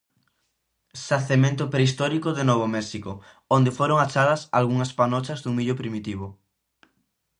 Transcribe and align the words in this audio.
Xacemento 1.07 1.63
prehistórico 1.73 2.29
de 2.37 2.43
Novo 2.49 2.67
México, 2.75 3.11
onde 3.55 3.75
foron 3.77 3.97
achadas 4.05 4.41
algunhas 4.59 4.91
panochas 4.99 5.39
dun 5.41 5.53
millo 5.57 5.79
primitivo. 5.81 6.27